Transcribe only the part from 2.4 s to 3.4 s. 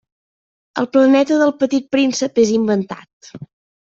és inventat.